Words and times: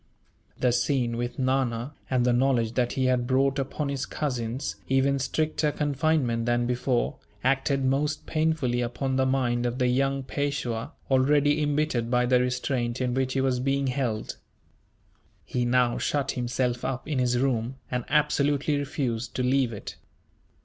The 0.57 0.71
scene 0.71 1.15
with 1.15 1.37
Nana, 1.37 1.93
and 2.09 2.25
the 2.25 2.33
knowledge 2.33 2.71
that 2.73 2.93
he 2.93 3.05
had 3.05 3.27
brought 3.27 3.59
upon 3.59 3.89
his 3.89 4.07
cousins 4.07 4.77
even 4.89 5.19
stricter 5.19 5.71
confinement 5.71 6.47
than 6.47 6.65
before, 6.65 7.17
acted 7.43 7.85
most 7.85 8.25
painfully 8.25 8.81
upon 8.81 9.15
the 9.15 9.27
mind 9.27 9.67
of 9.67 9.77
the 9.77 9.85
young 9.85 10.23
Peishwa, 10.23 10.93
already 11.11 11.61
embittered 11.61 12.09
by 12.09 12.25
the 12.25 12.39
restraint 12.41 12.99
in 12.99 13.13
which 13.13 13.33
he 13.33 13.41
was 13.41 13.59
being 13.59 13.85
held. 13.85 14.37
He 15.45 15.65
now 15.65 15.99
shut 15.99 16.31
himself 16.31 16.83
up 16.83 17.07
in 17.07 17.19
his 17.19 17.37
room, 17.37 17.75
and 17.91 18.03
absolutely 18.09 18.79
refused 18.79 19.35
to 19.35 19.43
leave 19.43 19.71
it. 19.71 19.97